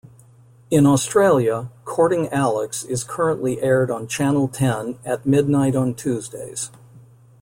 [0.71, 6.71] In Australia, "Courting Alex" is currently aired on Channel Ten at midnight on Tuesdays.